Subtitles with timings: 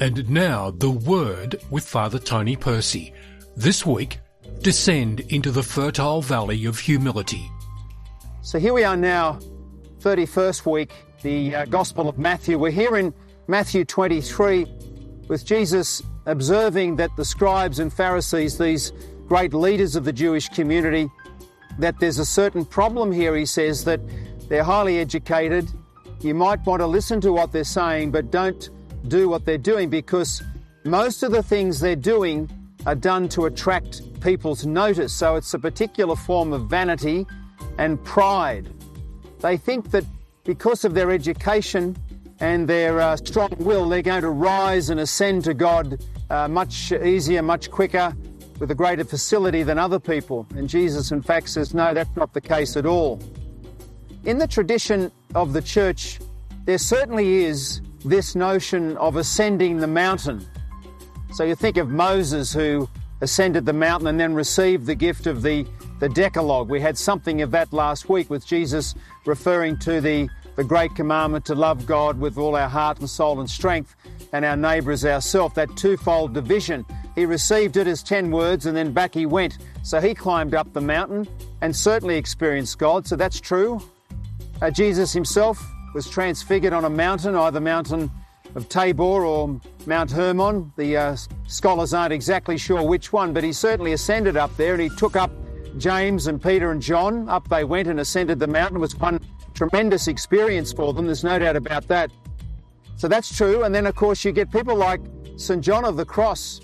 [0.00, 3.12] And now, the Word with Father Tony Percy.
[3.54, 4.18] This week,
[4.62, 7.50] descend into the fertile valley of humility.
[8.40, 9.38] So here we are now,
[9.98, 12.58] 31st week, the uh, Gospel of Matthew.
[12.58, 13.12] We're here in
[13.46, 14.64] Matthew 23
[15.28, 18.94] with Jesus observing that the scribes and Pharisees, these
[19.28, 21.10] great leaders of the Jewish community,
[21.78, 24.00] that there's a certain problem here, he says, that
[24.48, 25.68] they're highly educated.
[26.22, 28.70] You might want to listen to what they're saying, but don't
[29.08, 30.42] do what they're doing because
[30.84, 32.50] most of the things they're doing
[32.86, 35.12] are done to attract people's notice.
[35.12, 37.26] So it's a particular form of vanity
[37.78, 38.68] and pride.
[39.40, 40.04] They think that
[40.44, 41.96] because of their education
[42.40, 46.92] and their uh, strong will, they're going to rise and ascend to God uh, much
[46.92, 48.14] easier, much quicker,
[48.58, 50.46] with a greater facility than other people.
[50.54, 53.20] And Jesus, in fact, says, no, that's not the case at all.
[54.24, 56.18] In the tradition of the church,
[56.66, 60.46] there certainly is this notion of ascending the mountain.
[61.32, 62.88] So you think of Moses who
[63.20, 65.66] ascended the mountain and then received the gift of the,
[66.00, 66.68] the Decalogue.
[66.70, 68.94] We had something of that last week with Jesus
[69.26, 73.40] referring to the, the great commandment to love God with all our heart and soul
[73.40, 73.94] and strength
[74.32, 76.86] and our neighbour as ourself, that twofold division.
[77.14, 79.58] He received it as 10 words and then back he went.
[79.82, 81.28] So he climbed up the mountain
[81.60, 83.06] and certainly experienced God.
[83.06, 83.82] So that's true.
[84.62, 85.62] Uh, Jesus himself
[85.94, 88.10] was transfigured on a mountain, either mountain
[88.54, 90.72] of Tabor or Mount Hermon.
[90.76, 91.16] The uh,
[91.46, 95.16] scholars aren't exactly sure which one, but he certainly ascended up there and he took
[95.16, 95.30] up
[95.78, 97.28] James and Peter and John.
[97.28, 98.76] Up they went and ascended the mountain.
[98.76, 99.20] It was one
[99.54, 102.10] tremendous experience for them, there's no doubt about that.
[102.96, 103.64] So that's true.
[103.64, 105.00] And then, of course, you get people like
[105.36, 105.62] St.
[105.62, 106.60] John of the Cross.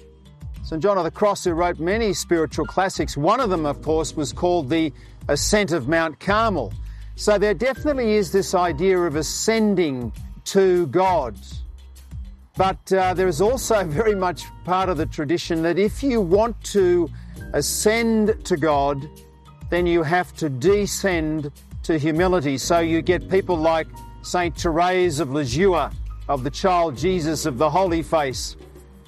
[0.63, 0.83] St.
[0.83, 3.17] John of the Cross, who wrote many spiritual classics.
[3.17, 4.93] One of them, of course, was called The
[5.29, 6.73] Ascent of Mount Carmel.
[7.19, 10.13] So there definitely is this idea of ascending
[10.45, 11.35] to God.
[12.59, 16.63] But uh, there is also very much part of the tradition that if you want
[16.65, 17.09] to
[17.55, 19.09] ascend to God,
[19.71, 21.51] then you have to descend
[21.85, 22.59] to humility.
[22.59, 23.87] So you get people like
[24.21, 25.89] Saint Therese of Lisieux,
[26.29, 28.57] of the child Jesus of the Holy Face.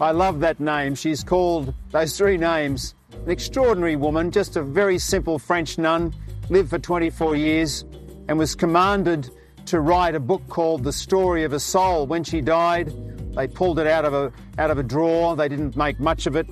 [0.00, 0.94] I love that name.
[0.94, 2.94] She's called those three names.
[3.12, 6.14] An extraordinary woman, just a very simple French nun,
[6.48, 7.84] lived for 24 years
[8.28, 9.30] and was commanded
[9.66, 12.06] to write a book called The Story of a Soul.
[12.06, 12.92] When she died,
[13.34, 15.34] they pulled it out of a, out of a drawer.
[15.36, 16.46] They didn't make much of it.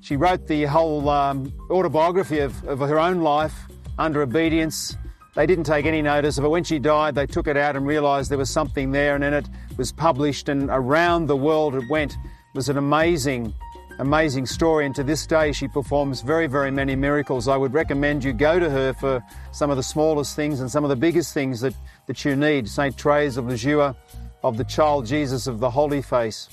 [0.00, 3.54] She wrote the whole um, autobiography of, of her own life
[3.98, 4.96] under obedience.
[5.36, 6.48] They didn't take any notice of it.
[6.48, 9.34] When she died, they took it out and realised there was something there, and then
[9.34, 12.12] it was published, and around the world it went.
[12.12, 13.54] It was an amazing
[14.00, 17.48] amazing story, and to this day she performs very, very many miracles.
[17.48, 19.22] I would recommend you go to her for
[19.52, 21.74] some of the smallest things and some of the biggest things that,
[22.06, 22.66] that you need.
[22.66, 22.98] St.
[22.98, 23.94] Therese of Lisieux,
[24.42, 26.48] of the child Jesus of the Holy Face.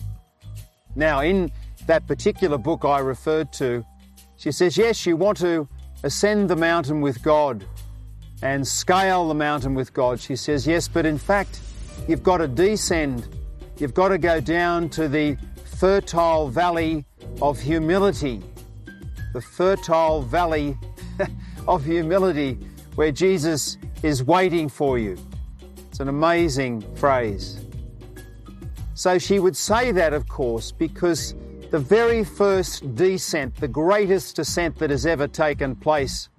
[0.96, 1.50] Now, in
[1.86, 3.86] that particular book I referred to,
[4.36, 5.70] she says, yes, you want to
[6.04, 7.66] ascend the mountain with God
[8.42, 10.20] and scale the mountain with God.
[10.20, 11.62] She says, yes, but in fact,
[12.10, 13.26] you've got to descend.
[13.78, 17.06] You've got to go down to the fertile valley
[17.42, 18.42] of humility,
[19.34, 20.78] the fertile valley
[21.68, 22.58] of humility
[22.96, 25.18] where Jesus is waiting for you.
[25.90, 27.66] It's an amazing phrase.
[28.94, 31.36] So she would say that, of course, because
[31.70, 36.30] the very first descent, the greatest descent that has ever taken place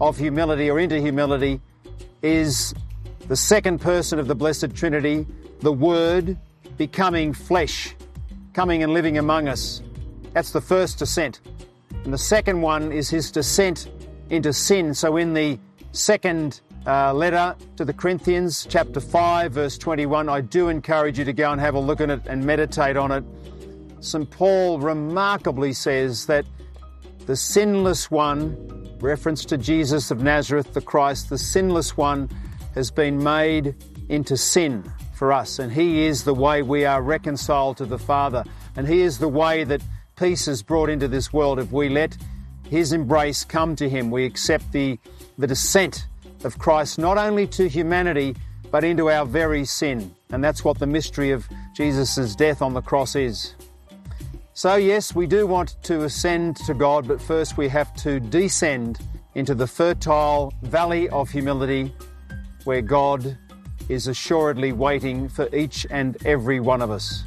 [0.00, 1.60] of humility or into humility,
[2.22, 2.74] is
[3.28, 5.26] the second person of the Blessed Trinity,
[5.60, 6.38] the Word,
[6.78, 7.94] becoming flesh,
[8.54, 9.82] coming and living among us.
[10.32, 11.40] That's the first descent.
[12.04, 13.88] And the second one is his descent
[14.30, 14.94] into sin.
[14.94, 15.58] So in the
[15.92, 21.32] second uh, letter to the Corinthians, chapter 5, verse 21, I do encourage you to
[21.32, 23.24] go and have a look at it and meditate on it.
[24.00, 24.30] St.
[24.30, 26.46] Paul remarkably says that
[27.26, 28.56] the sinless one,
[29.00, 32.30] reference to Jesus of Nazareth, the Christ, the sinless one
[32.74, 33.74] has been made
[34.08, 35.58] into sin for us.
[35.58, 38.42] And he is the way we are reconciled to the Father.
[38.76, 39.82] And he is the way that
[40.20, 42.14] peace is brought into this world if we let
[42.68, 44.10] his embrace come to him.
[44.10, 44.98] We accept the,
[45.38, 46.06] the descent
[46.44, 48.36] of Christ not only to humanity,
[48.70, 50.14] but into our very sin.
[50.30, 53.54] And that's what the mystery of Jesus' death on the cross is.
[54.52, 58.98] So, yes, we do want to ascend to God, but first we have to descend
[59.34, 61.94] into the fertile valley of humility
[62.64, 63.38] where God
[63.88, 67.24] is assuredly waiting for each and every one of us.